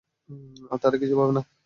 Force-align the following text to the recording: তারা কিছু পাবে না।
তারা 0.81 0.97
কিছু 0.97 1.15
পাবে 1.19 1.33
না। 1.37 1.41